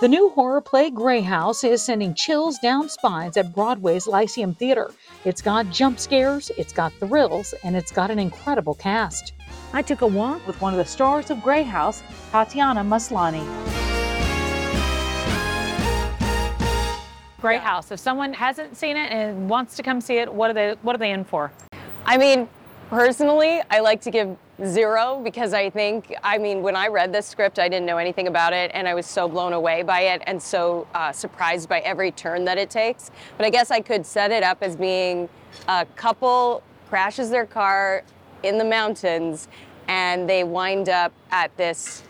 The 0.00 0.06
new 0.06 0.28
horror 0.28 0.60
play 0.60 0.90
Grey 0.90 1.22
House 1.22 1.64
is 1.64 1.82
sending 1.82 2.14
chills 2.14 2.56
down 2.60 2.88
spines 2.88 3.36
at 3.36 3.52
Broadway's 3.52 4.06
Lyceum 4.06 4.54
Theater. 4.54 4.92
It's 5.24 5.42
got 5.42 5.70
jump 5.70 5.98
scares, 5.98 6.52
it's 6.56 6.72
got 6.72 6.92
thrills, 7.00 7.52
and 7.64 7.74
it's 7.74 7.90
got 7.90 8.08
an 8.08 8.20
incredible 8.20 8.74
cast. 8.74 9.32
I 9.72 9.82
took 9.82 10.02
a 10.02 10.06
walk 10.06 10.46
with 10.46 10.60
one 10.60 10.72
of 10.72 10.78
the 10.78 10.84
stars 10.84 11.32
of 11.32 11.42
Grey 11.42 11.64
House, 11.64 12.04
Tatiana 12.30 12.84
Maslany. 12.84 13.44
Grey 17.40 17.58
House. 17.58 17.90
If 17.90 17.98
someone 17.98 18.32
hasn't 18.32 18.76
seen 18.76 18.96
it 18.96 19.10
and 19.10 19.50
wants 19.50 19.74
to 19.78 19.82
come 19.82 20.00
see 20.00 20.18
it, 20.18 20.32
what 20.32 20.48
are 20.48 20.54
they 20.54 20.76
what 20.82 20.94
are 20.94 21.00
they 21.00 21.10
in 21.10 21.24
for? 21.24 21.50
I 22.06 22.18
mean, 22.18 22.48
personally, 22.88 23.60
I 23.70 23.80
like 23.80 24.00
to 24.02 24.10
give 24.10 24.36
zero 24.66 25.20
because 25.22 25.52
I 25.52 25.70
think, 25.70 26.14
I 26.24 26.38
mean, 26.38 26.62
when 26.62 26.74
I 26.74 26.88
read 26.88 27.12
this 27.12 27.26
script, 27.26 27.58
I 27.58 27.68
didn't 27.68 27.86
know 27.86 27.98
anything 27.98 28.26
about 28.26 28.52
it 28.52 28.70
and 28.74 28.88
I 28.88 28.94
was 28.94 29.06
so 29.06 29.28
blown 29.28 29.52
away 29.52 29.82
by 29.82 30.00
it 30.00 30.22
and 30.26 30.42
so 30.42 30.86
uh, 30.94 31.12
surprised 31.12 31.68
by 31.68 31.80
every 31.80 32.10
turn 32.10 32.44
that 32.46 32.58
it 32.58 32.70
takes. 32.70 33.10
But 33.36 33.46
I 33.46 33.50
guess 33.50 33.70
I 33.70 33.80
could 33.80 34.04
set 34.04 34.30
it 34.32 34.42
up 34.42 34.58
as 34.62 34.74
being 34.74 35.28
a 35.68 35.86
couple 35.96 36.62
crashes 36.88 37.30
their 37.30 37.46
car 37.46 38.02
in 38.42 38.58
the 38.58 38.64
mountains 38.64 39.48
and 39.88 40.28
they 40.28 40.44
wind 40.44 40.88
up 40.88 41.12
at 41.30 41.54
this 41.56 42.02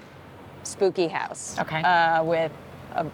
spooky 0.63 1.09
house 1.09 1.57
Okay. 1.59 1.83
uh, 1.83 2.23
with 2.23 2.53
a 2.95 3.07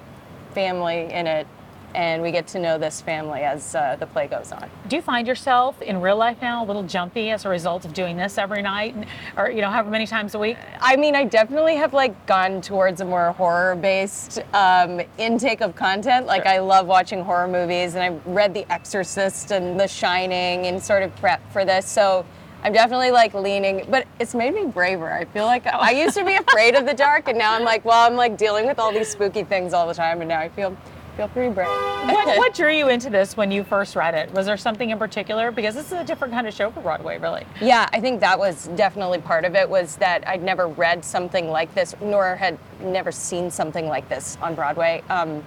family 0.54 1.12
in 1.12 1.26
it. 1.26 1.46
And 1.94 2.22
we 2.22 2.32
get 2.32 2.48
to 2.48 2.58
know 2.58 2.76
this 2.76 3.00
family 3.00 3.42
as 3.42 3.74
uh, 3.74 3.96
the 4.00 4.06
play 4.06 4.26
goes 4.26 4.50
on. 4.50 4.68
Do 4.88 4.96
you 4.96 5.02
find 5.02 5.28
yourself 5.28 5.80
in 5.80 6.00
real 6.00 6.16
life 6.16 6.38
now 6.42 6.64
a 6.64 6.66
little 6.66 6.82
jumpy 6.82 7.30
as 7.30 7.44
a 7.44 7.48
result 7.48 7.84
of 7.84 7.94
doing 7.94 8.16
this 8.16 8.36
every 8.36 8.62
night, 8.62 8.96
or 9.36 9.48
you 9.48 9.60
know, 9.60 9.70
however 9.70 9.90
many 9.90 10.06
times 10.06 10.34
a 10.34 10.38
week? 10.38 10.56
I 10.80 10.96
mean, 10.96 11.14
I 11.14 11.24
definitely 11.24 11.76
have 11.76 11.94
like 11.94 12.26
gone 12.26 12.60
towards 12.60 13.00
a 13.00 13.04
more 13.04 13.30
horror-based 13.32 14.40
um, 14.52 15.00
intake 15.18 15.60
of 15.60 15.76
content. 15.76 16.26
Like, 16.26 16.46
I 16.46 16.58
love 16.58 16.86
watching 16.86 17.22
horror 17.22 17.46
movies, 17.46 17.94
and 17.94 18.02
I've 18.02 18.26
read 18.26 18.54
The 18.54 18.70
Exorcist 18.72 19.52
and 19.52 19.78
The 19.78 19.86
Shining, 19.86 20.66
and 20.66 20.82
sort 20.82 21.04
of 21.04 21.14
prep 21.16 21.40
for 21.52 21.64
this. 21.64 21.86
So 21.86 22.26
I'm 22.64 22.72
definitely 22.72 23.12
like 23.12 23.34
leaning, 23.34 23.86
but 23.88 24.08
it's 24.18 24.34
made 24.34 24.54
me 24.54 24.64
braver. 24.64 25.12
I 25.12 25.26
feel 25.26 25.44
like 25.44 25.66
I 25.66 25.92
used 25.92 26.16
to 26.16 26.24
be 26.24 26.34
afraid 26.34 26.74
of 26.74 26.86
the 26.86 26.94
dark, 26.94 27.28
and 27.28 27.38
now 27.38 27.52
I'm 27.52 27.62
like, 27.62 27.84
well, 27.84 28.04
I'm 28.04 28.16
like 28.16 28.36
dealing 28.36 28.66
with 28.66 28.78
all 28.78 28.90
these 28.90 29.08
spooky 29.08 29.44
things 29.44 29.72
all 29.72 29.86
the 29.86 29.94
time, 29.94 30.20
and 30.22 30.28
now 30.28 30.40
I 30.40 30.48
feel 30.48 30.76
feel 31.16 31.28
pretty 31.28 31.52
brave. 31.52 31.68
What, 31.68 32.26
what 32.38 32.54
drew 32.54 32.72
you 32.72 32.88
into 32.88 33.10
this 33.10 33.36
when 33.36 33.50
you 33.50 33.64
first 33.64 33.96
read 33.96 34.14
it? 34.14 34.30
Was 34.32 34.46
there 34.46 34.56
something 34.56 34.90
in 34.90 34.98
particular? 34.98 35.50
Because 35.50 35.74
this 35.74 35.86
is 35.86 35.92
a 35.92 36.04
different 36.04 36.32
kind 36.32 36.46
of 36.46 36.54
show 36.54 36.70
for 36.70 36.80
Broadway, 36.80 37.18
really. 37.18 37.46
Yeah, 37.60 37.88
I 37.92 38.00
think 38.00 38.20
that 38.20 38.38
was 38.38 38.68
definitely 38.76 39.20
part 39.20 39.44
of 39.44 39.54
it 39.54 39.68
was 39.68 39.96
that 39.96 40.26
I'd 40.26 40.42
never 40.42 40.68
read 40.68 41.04
something 41.04 41.48
like 41.48 41.74
this, 41.74 41.94
nor 42.00 42.36
had 42.36 42.58
never 42.80 43.12
seen 43.12 43.50
something 43.50 43.86
like 43.86 44.08
this 44.08 44.36
on 44.42 44.54
Broadway. 44.54 45.02
Um, 45.08 45.44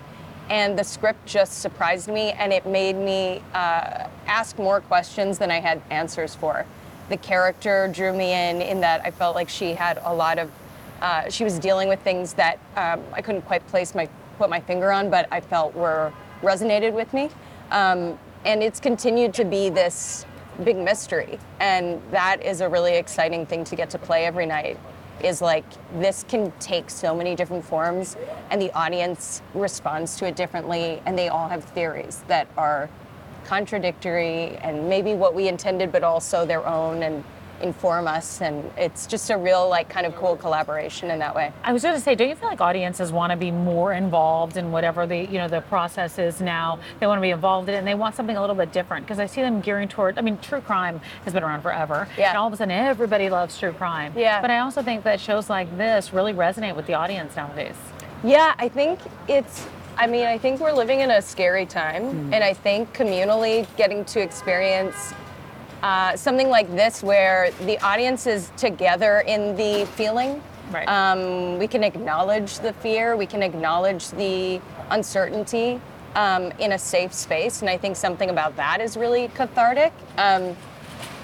and 0.49 0.79
the 0.79 0.83
script 0.83 1.25
just 1.25 1.59
surprised 1.59 2.07
me, 2.07 2.31
and 2.31 2.53
it 2.53 2.65
made 2.65 2.95
me 2.95 3.41
uh, 3.53 4.07
ask 4.27 4.57
more 4.57 4.79
questions 4.79 5.37
than 5.37 5.51
I 5.51 5.59
had 5.59 5.81
answers 5.89 6.35
for. 6.35 6.65
The 7.09 7.17
character 7.17 7.89
drew 7.93 8.13
me 8.13 8.33
in, 8.33 8.61
in 8.61 8.79
that 8.81 9.01
I 9.03 9.11
felt 9.11 9.35
like 9.35 9.49
she 9.49 9.73
had 9.73 9.99
a 10.03 10.13
lot 10.13 10.39
of, 10.39 10.49
uh, 11.01 11.29
she 11.29 11.43
was 11.43 11.59
dealing 11.59 11.89
with 11.89 11.99
things 12.01 12.33
that 12.33 12.59
um, 12.77 13.03
I 13.11 13.21
couldn't 13.21 13.41
quite 13.41 13.65
place 13.67 13.93
my 13.93 14.07
put 14.37 14.49
my 14.49 14.59
finger 14.59 14.91
on, 14.91 15.09
but 15.09 15.27
I 15.31 15.41
felt 15.41 15.73
were 15.73 16.13
resonated 16.41 16.93
with 16.93 17.13
me. 17.13 17.29
Um, 17.71 18.17
and 18.45 18.63
it's 18.63 18.79
continued 18.79 19.33
to 19.35 19.45
be 19.45 19.69
this 19.69 20.25
big 20.63 20.77
mystery, 20.77 21.39
and 21.59 22.01
that 22.11 22.43
is 22.43 22.61
a 22.61 22.69
really 22.69 22.95
exciting 22.95 23.45
thing 23.45 23.63
to 23.65 23.75
get 23.75 23.89
to 23.91 23.99
play 23.99 24.25
every 24.25 24.45
night. 24.45 24.79
Is 25.23 25.41
like 25.41 25.65
this 25.99 26.23
can 26.27 26.53
take 26.59 26.89
so 26.91 27.15
many 27.15 27.35
different 27.35 27.65
forms, 27.65 28.15
and 28.51 28.61
the 28.61 28.71
audience 28.73 29.41
responds 29.53 30.15
to 30.17 30.27
it 30.27 30.35
differently, 30.35 31.01
and 31.05 31.17
they 31.17 31.27
all 31.27 31.49
have 31.49 31.63
theories 31.63 32.23
that 32.27 32.47
are 32.55 32.89
contradictory 33.45 34.57
and 34.57 34.87
maybe 34.87 35.13
what 35.13 35.33
we 35.33 35.47
intended, 35.47 35.91
but 35.91 36.03
also 36.03 36.45
their 36.45 36.65
own 36.67 37.01
and 37.01 37.23
inform 37.61 38.07
us. 38.07 38.41
And 38.41 38.69
it's 38.77 39.07
just 39.07 39.29
a 39.29 39.37
real, 39.37 39.67
like, 39.67 39.89
kind 39.89 40.05
of 40.05 40.15
cool 40.15 40.35
collaboration 40.35 41.11
in 41.11 41.19
that 41.19 41.35
way. 41.35 41.51
I 41.63 41.73
was 41.73 41.83
going 41.83 41.95
to 41.95 42.01
say, 42.01 42.15
don't 42.15 42.29
you 42.29 42.35
feel 42.35 42.49
like 42.49 42.61
audiences 42.61 43.11
want 43.11 43.31
to 43.31 43.37
be 43.37 43.51
more 43.51 43.93
involved 43.93 44.57
in 44.57 44.71
whatever 44.71 45.05
the 45.05 45.17
you 45.17 45.37
know 45.37 45.47
the 45.47 45.61
process 45.61 46.19
is 46.19 46.41
now? 46.41 46.79
They 46.99 47.07
want 47.07 47.17
to 47.17 47.21
be 47.21 47.31
involved 47.31 47.69
in 47.69 47.75
it, 47.75 47.79
and 47.79 47.87
they 47.87 47.95
want 47.95 48.15
something 48.15 48.37
a 48.37 48.41
little 48.41 48.55
bit 48.55 48.71
different 48.71 49.05
because 49.05 49.19
I 49.19 49.25
see 49.25 49.41
them 49.41 49.61
gearing 49.61 49.87
toward. 49.87 50.17
I 50.17 50.21
mean, 50.21 50.37
true 50.39 50.61
crime 50.61 51.01
has 51.25 51.33
been 51.33 51.43
around 51.43 51.61
forever, 51.61 52.07
Yeah. 52.17 52.29
and 52.29 52.37
all 52.37 52.47
of 52.47 52.53
a 52.53 52.57
sudden 52.57 52.71
everybody 52.71 53.29
loves 53.29 53.57
true 53.57 53.73
crime. 53.73 54.13
Yeah. 54.15 54.41
But 54.41 54.51
I 54.51 54.59
also 54.59 54.81
think 54.81 55.03
that 55.03 55.19
shows 55.19 55.49
like 55.49 55.75
this 55.77 56.13
really 56.13 56.33
resonate 56.33 56.75
with 56.75 56.87
the 56.87 56.93
audience 56.93 57.35
nowadays. 57.35 57.75
Yeah, 58.23 58.53
I 58.57 58.67
think 58.69 58.99
it's. 59.27 59.67
I 59.99 60.05
mean, 60.05 60.27
I 60.27 60.37
think 60.37 60.59
we're 60.59 60.73
living 60.73 60.99
in 60.99 61.09
a 61.09 61.21
scary 61.21 61.65
time, 61.65 62.03
hmm. 62.03 62.33
and 62.33 62.43
I 62.43 62.53
think 62.53 62.93
communally 62.93 63.65
getting 63.77 64.05
to 64.05 64.21
experience 64.21 65.13
uh, 65.83 66.15
something 66.15 66.49
like 66.49 66.73
this, 66.75 67.03
where 67.03 67.51
the 67.65 67.79
audience 67.79 68.27
is 68.27 68.51
together 68.57 69.19
in 69.21 69.55
the 69.55 69.85
feeling. 69.95 70.41
Right. 70.71 70.87
Um, 70.87 71.57
we 71.57 71.67
can 71.67 71.83
acknowledge 71.83 72.59
the 72.59 72.73
fear. 72.73 73.15
We 73.15 73.25
can 73.25 73.41
acknowledge 73.41 74.09
the 74.11 74.59
uncertainty 74.89 75.79
um, 76.15 76.51
in 76.59 76.73
a 76.73 76.79
safe 76.79 77.13
space, 77.13 77.61
and 77.61 77.69
I 77.69 77.77
think 77.77 77.95
something 77.95 78.29
about 78.29 78.55
that 78.57 78.81
is 78.81 78.97
really 78.97 79.29
cathartic. 79.29 79.93
Um, 80.17 80.55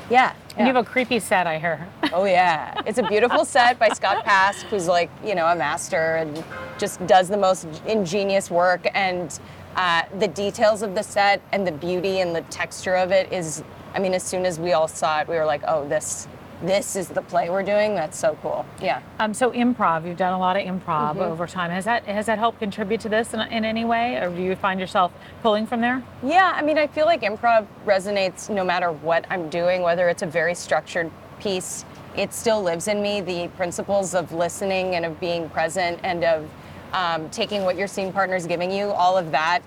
yeah. 0.09 0.33
And 0.55 0.67
you 0.67 0.73
have 0.73 0.85
a 0.85 0.87
creepy 0.87 1.19
set, 1.19 1.47
I 1.47 1.57
hear. 1.59 1.87
Oh 2.15 2.25
yeah, 2.25 2.79
it's 2.85 2.99
a 2.99 3.07
beautiful 3.07 3.43
set 3.43 3.79
by 3.79 3.89
Scott 3.89 4.23
Pask, 4.23 4.61
who's 4.65 4.87
like 4.87 5.09
you 5.25 5.33
know 5.33 5.47
a 5.47 5.55
master 5.55 6.17
and 6.17 6.43
just 6.77 7.03
does 7.07 7.27
the 7.27 7.37
most 7.37 7.65
ingenious 7.87 8.51
work. 8.51 8.87
And 8.93 9.39
uh, 9.75 10.03
the 10.19 10.27
details 10.27 10.83
of 10.83 10.93
the 10.93 11.01
set 11.01 11.41
and 11.51 11.65
the 11.65 11.71
beauty 11.71 12.19
and 12.19 12.35
the 12.35 12.41
texture 12.43 12.93
of 12.93 13.11
it 13.11 13.33
is, 13.33 13.63
I 13.93 13.99
mean, 13.99 14.13
as 14.13 14.23
soon 14.23 14.45
as 14.45 14.59
we 14.59 14.73
all 14.73 14.87
saw 14.87 15.21
it, 15.21 15.27
we 15.27 15.35
were 15.35 15.45
like, 15.45 15.61
oh, 15.67 15.87
this, 15.87 16.27
this 16.63 16.95
is 16.95 17.07
the 17.09 17.21
play 17.21 17.49
we're 17.49 17.63
doing. 17.63 17.93
That's 17.93 18.17
so 18.17 18.37
cool. 18.41 18.65
Yeah. 18.81 19.01
Um, 19.19 19.33
so 19.33 19.51
improv, 19.51 20.07
you've 20.07 20.17
done 20.17 20.33
a 20.33 20.39
lot 20.39 20.55
of 20.57 20.63
improv 20.63 20.83
Mm-hmm. 21.13 21.19
over 21.19 21.45
time. 21.47 21.69
Has 21.71 21.85
that 21.85 22.05
has 22.05 22.25
that 22.27 22.39
helped 22.39 22.59
contribute 22.59 23.01
to 23.01 23.09
this 23.09 23.33
in, 23.33 23.39
in 23.41 23.65
any 23.65 23.85
way, 23.85 24.15
or 24.17 24.29
do 24.29 24.41
you 24.41 24.55
find 24.55 24.79
yourself 24.79 25.11
pulling 25.41 25.67
from 25.67 25.81
there? 25.81 26.01
Yeah, 26.23 26.53
I 26.55 26.61
mean, 26.61 26.77
I 26.77 26.87
feel 26.87 27.05
like 27.05 27.21
improv 27.21 27.67
resonates 27.85 28.49
no 28.49 28.63
matter 28.63 28.91
what 28.91 29.25
I'm 29.29 29.49
doing, 29.49 29.81
whether 29.81 30.09
it's 30.09 30.21
a 30.23 30.27
very 30.27 30.55
structured 30.55 31.11
piece. 31.39 31.85
It 32.15 32.33
still 32.33 32.61
lives 32.61 32.87
in 32.87 33.01
me. 33.01 33.21
The 33.21 33.47
principles 33.57 34.13
of 34.15 34.31
listening 34.31 34.95
and 34.95 35.05
of 35.05 35.19
being 35.19 35.49
present 35.49 35.99
and 36.03 36.23
of 36.23 36.49
um, 36.93 37.29
taking 37.31 37.63
what 37.63 37.75
your 37.75 37.87
scene 37.87 38.13
partner 38.13 38.35
is 38.35 38.45
giving 38.47 38.71
you, 38.71 38.85
all 38.91 39.17
of 39.17 39.31
that 39.31 39.61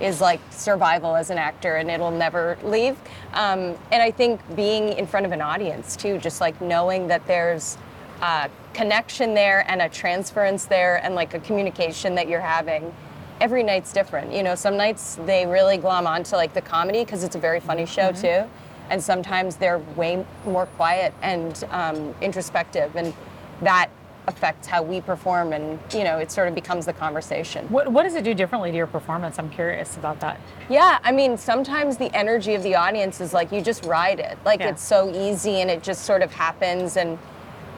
is 0.00 0.20
like 0.20 0.40
survival 0.50 1.14
as 1.14 1.30
an 1.30 1.38
actor 1.38 1.76
and 1.76 1.90
it'll 1.90 2.10
never 2.10 2.58
leave. 2.64 2.96
Um, 3.34 3.76
and 3.92 4.02
I 4.02 4.10
think 4.10 4.40
being 4.56 4.90
in 4.94 5.06
front 5.06 5.26
of 5.26 5.32
an 5.32 5.42
audience 5.42 5.96
too, 5.96 6.18
just 6.18 6.40
like 6.40 6.60
knowing 6.60 7.06
that 7.08 7.26
there's 7.26 7.76
a 8.22 8.50
connection 8.72 9.34
there 9.34 9.64
and 9.70 9.82
a 9.82 9.88
transference 9.88 10.64
there 10.64 11.04
and 11.04 11.14
like 11.14 11.34
a 11.34 11.40
communication 11.40 12.14
that 12.14 12.28
you're 12.28 12.40
having 12.40 12.94
every 13.40 13.62
night's 13.62 13.92
different. 13.92 14.32
You 14.32 14.42
know, 14.42 14.54
some 14.54 14.76
nights 14.76 15.18
they 15.26 15.46
really 15.46 15.78
glom 15.78 16.06
onto 16.06 16.36
like 16.36 16.52
the 16.52 16.60
comedy 16.60 17.04
because 17.04 17.24
it's 17.24 17.36
a 17.36 17.38
very 17.38 17.60
funny 17.60 17.86
show 17.86 18.12
too, 18.12 18.44
and 18.90 19.02
sometimes 19.02 19.56
they're 19.56 19.78
way 19.96 20.24
more 20.44 20.66
quiet 20.66 21.14
and 21.22 21.64
um, 21.70 22.14
introspective, 22.20 22.94
and 22.96 23.14
that 23.62 23.90
affects 24.30 24.66
how 24.66 24.82
we 24.82 25.00
perform, 25.02 25.52
and 25.52 25.78
you 25.92 26.04
know, 26.04 26.18
it 26.18 26.30
sort 26.32 26.48
of 26.48 26.54
becomes 26.54 26.86
the 26.86 26.92
conversation. 26.94 27.66
What 27.68 27.92
what 27.92 28.04
does 28.04 28.14
it 28.14 28.24
do 28.24 28.32
differently 28.32 28.70
to 28.70 28.76
your 28.76 28.86
performance? 28.86 29.38
I'm 29.38 29.50
curious 29.50 29.96
about 29.96 30.20
that. 30.20 30.40
Yeah, 30.70 30.98
I 31.02 31.12
mean, 31.12 31.36
sometimes 31.36 31.98
the 31.98 32.14
energy 32.16 32.54
of 32.54 32.62
the 32.62 32.74
audience 32.76 33.20
is 33.20 33.34
like 33.34 33.52
you 33.52 33.60
just 33.60 33.84
ride 33.84 34.20
it. 34.20 34.38
Like 34.44 34.60
Yeah. 34.60 34.70
it's 34.70 34.82
so 34.82 35.10
easy 35.14 35.60
and 35.60 35.70
it 35.70 35.82
just 35.82 36.04
sort 36.04 36.22
of 36.22 36.32
happens 36.32 36.96
and 36.96 37.18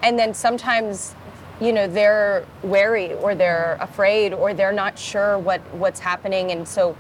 and 0.03 0.19
then 0.19 0.33
sometimes 0.35 1.15
you 1.61 1.73
know, 1.73 1.87
they're 1.87 2.45
wary 2.65 3.13
or 3.15 3.35
they're 3.37 3.77
afraid 3.81 4.33
or 4.33 4.53
they're 4.53 4.73
not 4.73 4.99
sure 4.99 5.39
what 5.39 5.61
what's 5.75 6.01
happening 6.01 6.51
and 6.51 6.67
so 6.67 6.97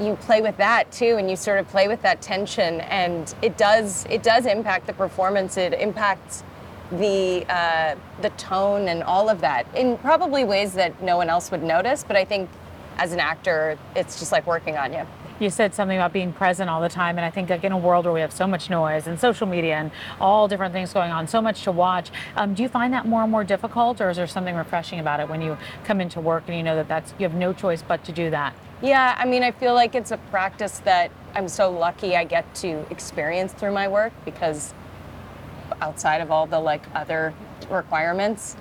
you 0.00 0.14
play 0.20 0.40
with 0.40 0.56
that 0.58 0.90
too 0.92 1.16
and 1.18 1.28
you 1.28 1.34
sort 1.34 1.58
of 1.58 1.66
play 1.68 1.88
with 1.88 2.00
that 2.02 2.22
tension 2.22 2.80
and 2.82 3.34
it 3.42 3.56
does 3.56 4.06
it 4.08 4.22
does 4.22 4.46
impact 4.46 4.86
the 4.86 4.92
performance 4.92 5.56
it 5.56 5.72
impacts 5.72 6.44
the 6.92 7.44
uh, 7.48 7.94
the 8.22 8.30
tone 8.30 8.88
and 8.88 9.02
all 9.02 9.28
of 9.28 9.40
that 9.40 9.66
in 9.76 9.98
probably 9.98 10.44
ways 10.44 10.72
that 10.74 11.02
no 11.02 11.16
one 11.16 11.28
else 11.28 11.50
would 11.50 11.62
notice 11.62 12.02
but 12.02 12.16
i 12.16 12.24
think 12.24 12.48
as 12.96 13.12
an 13.12 13.20
actor 13.20 13.78
it's 13.94 14.18
just 14.18 14.32
like 14.32 14.46
working 14.46 14.76
on 14.76 14.92
you 14.92 15.06
You 15.40 15.50
said 15.50 15.72
something 15.72 15.96
about 15.96 16.12
being 16.12 16.32
present 16.32 16.68
all 16.68 16.80
the 16.82 16.88
time, 16.88 17.16
and 17.16 17.24
I 17.24 17.30
think 17.30 17.48
like 17.48 17.62
in 17.62 17.70
a 17.70 17.78
world 17.78 18.06
where 18.06 18.14
we 18.14 18.22
have 18.22 18.32
so 18.32 18.44
much 18.44 18.68
noise 18.70 19.06
and 19.06 19.20
social 19.20 19.46
media 19.46 19.76
and 19.76 19.92
all 20.20 20.48
different 20.48 20.72
things 20.74 20.92
going 20.92 21.12
on, 21.12 21.28
so 21.28 21.40
much 21.40 21.62
to 21.62 21.70
watch. 21.70 22.10
Um, 22.34 22.54
do 22.54 22.62
you 22.64 22.68
find 22.68 22.92
that 22.92 23.06
more 23.06 23.22
and 23.22 23.30
more 23.30 23.44
difficult, 23.44 24.00
or 24.00 24.10
is 24.10 24.16
there 24.16 24.26
something 24.26 24.56
refreshing 24.56 24.98
about 24.98 25.20
it 25.20 25.28
when 25.28 25.40
you 25.40 25.56
come 25.84 26.00
into 26.00 26.20
work 26.20 26.42
and 26.48 26.56
you 26.56 26.64
know 26.64 26.74
that 26.74 26.88
that's 26.88 27.14
you 27.20 27.24
have 27.28 27.38
no 27.38 27.52
choice 27.52 27.82
but 27.86 28.02
to 28.06 28.10
do 28.10 28.30
that? 28.30 28.52
Yeah, 28.82 29.14
I 29.16 29.26
mean, 29.26 29.44
I 29.44 29.52
feel 29.52 29.74
like 29.74 29.94
it's 29.94 30.10
a 30.10 30.18
practice 30.32 30.80
that 30.80 31.12
I'm 31.36 31.46
so 31.46 31.70
lucky 31.70 32.16
I 32.16 32.24
get 32.24 32.52
to 32.56 32.84
experience 32.90 33.52
through 33.52 33.74
my 33.74 33.86
work 33.86 34.12
because 34.24 34.74
outside 35.80 36.20
of 36.20 36.30
all 36.30 36.46
the 36.46 36.58
like 36.58 36.82
other 36.94 37.34
requirements, 37.70 38.56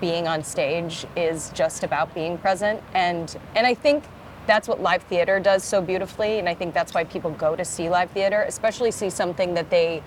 being 0.00 0.28
on 0.28 0.44
stage 0.44 1.06
is 1.16 1.50
just 1.50 1.82
about 1.82 2.14
being 2.14 2.38
present 2.38 2.80
and 2.94 3.36
and 3.56 3.66
I 3.66 3.74
think 3.74 4.04
that's 4.46 4.68
what 4.68 4.80
live 4.80 5.02
theater 5.04 5.40
does 5.40 5.64
so 5.64 5.82
beautifully 5.82 6.38
and 6.38 6.48
I 6.48 6.54
think 6.54 6.74
that's 6.74 6.94
why 6.94 7.04
people 7.04 7.32
go 7.32 7.56
to 7.56 7.64
see 7.64 7.88
live 7.88 8.10
theater, 8.10 8.42
especially 8.42 8.90
see 8.92 9.10
something 9.10 9.54
that 9.54 9.68
they 9.68 10.02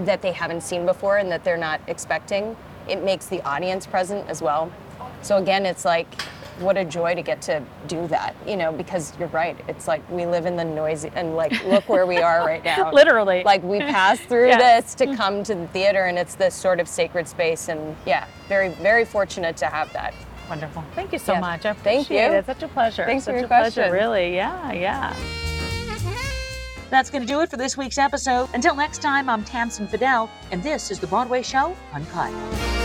that 0.00 0.22
they 0.22 0.32
haven't 0.32 0.62
seen 0.62 0.86
before 0.86 1.18
and 1.18 1.30
that 1.32 1.42
they're 1.42 1.56
not 1.56 1.80
expecting. 1.88 2.56
It 2.88 3.02
makes 3.02 3.26
the 3.26 3.42
audience 3.42 3.86
present 3.86 4.28
as 4.28 4.40
well. 4.40 4.70
So 5.22 5.36
again, 5.36 5.66
it's 5.66 5.84
like 5.84 6.06
what 6.60 6.76
a 6.76 6.84
joy 6.84 7.14
to 7.14 7.22
get 7.22 7.40
to 7.42 7.62
do 7.86 8.06
that, 8.08 8.34
you 8.46 8.56
know, 8.56 8.72
because 8.72 9.12
you're 9.18 9.28
right. 9.28 9.56
It's 9.68 9.86
like 9.88 10.08
we 10.10 10.26
live 10.26 10.46
in 10.46 10.56
the 10.56 10.64
noisy 10.64 11.10
and 11.14 11.36
like 11.36 11.52
look 11.64 11.88
where 11.88 12.06
we 12.06 12.18
are 12.18 12.44
right 12.46 12.64
now. 12.64 12.90
Literally. 12.92 13.42
Like 13.44 13.62
we 13.62 13.78
pass 13.96 14.18
through 14.20 14.48
Yeah. 14.48 14.80
this 14.80 14.94
to 14.96 15.14
come 15.16 15.42
to 15.44 15.54
the 15.54 15.66
theater 15.68 16.04
and 16.04 16.18
it's 16.18 16.34
this 16.34 16.54
sort 16.54 16.80
of 16.80 16.88
sacred 16.88 17.28
space 17.28 17.68
and 17.68 17.96
yeah, 18.06 18.26
very 18.48 18.70
very 18.70 19.04
fortunate 19.04 19.56
to 19.58 19.66
have 19.66 19.92
that. 19.92 20.14
Wonderful. 20.48 20.82
Thank 20.94 21.12
you 21.12 21.18
so 21.18 21.34
Yeah. 21.34 21.40
much. 21.40 21.66
I 21.66 21.74
Thank 21.74 22.08
you. 22.10 22.16
it. 22.18 22.46
Such 22.46 22.62
a 22.62 22.68
pleasure. 22.68 23.04
Thanks 23.04 23.24
for 23.24 23.32
Such 23.32 23.36
your 23.36 23.44
a 23.44 23.48
pleasure. 23.48 23.80
question. 23.82 23.92
Really. 23.92 24.34
Yeah. 24.34 24.72
Yeah. 24.72 25.14
That's 26.90 27.10
going 27.10 27.20
to 27.20 27.28
do 27.28 27.40
it 27.42 27.50
for 27.50 27.58
this 27.58 27.76
week's 27.76 27.98
episode. 27.98 28.48
Until 28.54 28.74
next 28.74 29.02
time, 29.02 29.28
I'm 29.28 29.44
Tamsen 29.44 29.86
Fadal, 29.86 30.30
and 30.52 30.62
this 30.62 30.90
is 30.90 30.98
the 30.98 31.06
Broadway 31.06 31.42
Show 31.42 31.76
Uncut. 31.92 32.77